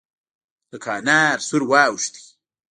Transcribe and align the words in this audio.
لکه 0.71 0.89
انار 0.97 1.37
سور 1.47 1.63
واوښت. 1.69 2.13